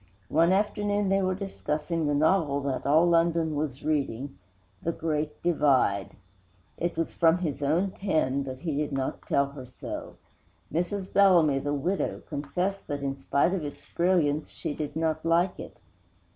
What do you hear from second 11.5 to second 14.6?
the widow confessed that, in spite of its brilliance,